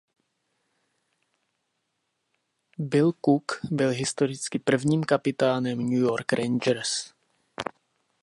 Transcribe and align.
Bill 2.79 3.13
Cook 3.25 3.59
byl 3.71 3.89
historicky 3.89 4.59
prvním 4.59 5.03
kapitánem 5.03 5.79
New 5.89 6.01
York 6.03 6.33
Rangers. 6.33 7.13